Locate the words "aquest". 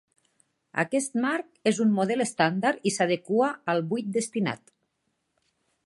0.83-1.17